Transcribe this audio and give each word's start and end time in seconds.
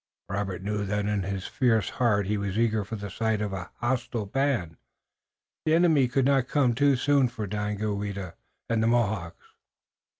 Robert 0.29 0.63
knew 0.63 0.83
that 0.85 1.05
in 1.05 1.21
his 1.21 1.45
fierce 1.45 1.91
heart 1.91 2.25
he 2.25 2.35
was 2.35 2.57
eager 2.57 2.83
for 2.83 2.95
the 2.95 3.11
sight 3.11 3.39
of 3.39 3.53
a 3.53 3.69
hostile 3.75 4.25
band. 4.25 4.77
The 5.67 5.75
enemy 5.75 6.07
could 6.07 6.25
not 6.25 6.47
come 6.47 6.73
too 6.73 6.95
soon 6.95 7.27
for 7.27 7.45
Daganoweda 7.45 8.33
and 8.67 8.81
the 8.81 8.87
Mohawks. 8.87 9.45